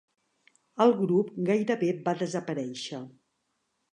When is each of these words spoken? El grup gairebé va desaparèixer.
El 0.85 0.93
grup 1.01 1.29
gairebé 1.51 1.91
va 2.07 2.15
desaparèixer. 2.23 3.05